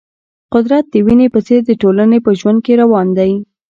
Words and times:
قدرت 0.53 0.85
د 0.91 0.95
وینې 1.05 1.27
په 1.35 1.39
څېر 1.47 1.61
د 1.65 1.71
ټولنې 1.81 2.19
په 2.25 2.31
ژوند 2.39 2.59
کې 2.65 2.73
روان 2.81 3.07
دی. 3.17 3.31